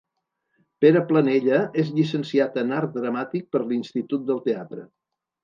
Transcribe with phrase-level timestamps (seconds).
[0.85, 4.89] Pere Planella és Llicenciat en Art Dramàtic per l'Institut del Teatre.